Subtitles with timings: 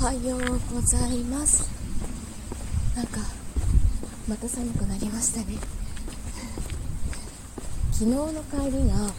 [0.00, 0.40] はよう
[0.74, 1.68] ございます。
[2.96, 3.20] なんか
[4.28, 5.58] また寒くなりましたね。
[7.92, 9.12] 昨日の帰りが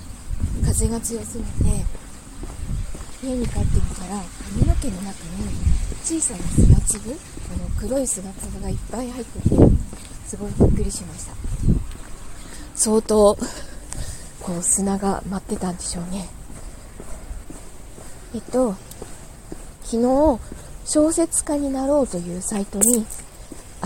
[0.65, 1.85] 風が強すぎて
[3.23, 5.13] 家に帰ってきたら髪の毛の中に
[6.03, 7.17] 小さな砂粒
[7.53, 9.55] あの黒い砂粒がいっぱい入ってて
[10.27, 11.33] すごいびっくりしました。
[12.75, 13.37] 相当
[14.41, 16.27] こう砂が舞ってたんでしょうね。
[18.35, 18.75] えっと
[19.83, 20.39] 昨日
[20.85, 23.05] 小説家になろうというサイトに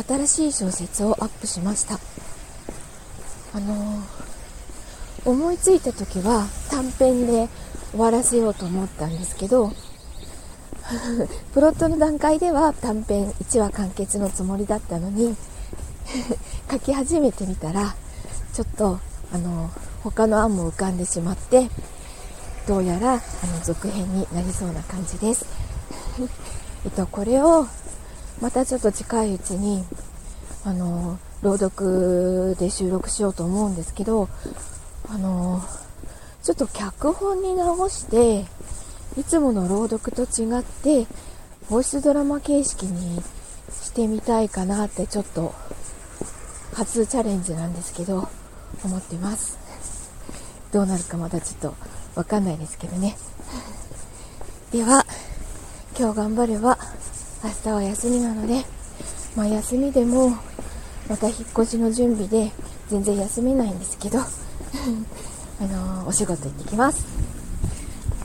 [0.08, 2.00] 新しい小説をアップしました。
[3.54, 7.50] あのー、思いついた時は短編で
[7.92, 9.72] 終わらせようと思ったんですけど
[11.54, 15.36] プロットの段階では短編1話完結のつもりだったのに
[16.70, 17.96] 書き始めてみたら
[18.54, 19.00] ちょっと
[19.34, 19.72] あの
[20.04, 21.70] 他の案も浮かんでしまって
[22.68, 23.22] どうやらあの
[23.64, 25.46] 続編になりそうな感じです。
[26.86, 27.68] えっとこれを
[28.42, 29.84] またちょっと近いうちに
[30.64, 34.30] あの朗読で収録しようと思うんですけど
[35.10, 35.62] あの
[36.44, 38.46] ちょっと脚本に直して
[39.20, 41.08] いつもの朗読と違って
[41.70, 43.22] ボイスドラマ形式に
[43.72, 45.54] してみたいかなってちょっと
[46.74, 48.30] 初チャレンジなんですけど
[48.84, 49.58] 思ってます。
[50.72, 51.76] どうなるかまだちょっと
[52.16, 53.18] わかんないですけどね。
[54.72, 55.06] では
[56.00, 56.78] 今日頑張れば
[57.44, 58.64] 明日は休みなので
[59.36, 60.30] まあ休みでも
[61.10, 62.52] また引っ越しの準備で
[62.88, 64.24] 全然休めないんですけど あ
[65.64, 67.27] のー、お仕事行ってきます。